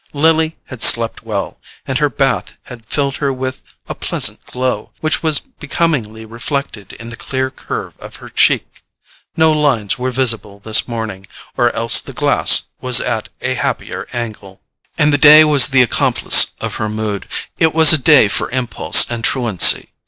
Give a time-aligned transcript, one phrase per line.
[0.13, 5.21] Lily had slept well, and her bath had filled her with a pleasant glow, which
[5.21, 8.81] was becomingly reflected in the clear curve of her cheek.
[9.37, 14.63] No lines were visible this morning, or else the glass was at a happier angle.
[14.97, 17.27] And the day was the accomplice of her mood:
[17.59, 19.91] it was a day for impulse and truancy.